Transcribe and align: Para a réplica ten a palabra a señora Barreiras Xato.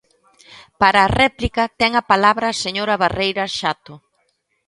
Para 0.81 0.99
a 1.03 1.11
réplica 1.21 1.63
ten 1.79 1.91
a 2.01 2.03
palabra 2.11 2.45
a 2.49 2.59
señora 2.63 2.99
Barreiras 3.03 3.51
Xato. 3.59 3.93